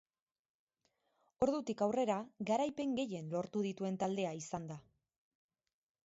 [1.47, 2.15] Ordutik aurrera
[2.49, 4.79] garaipen gehien lortu dituen taldea izan da.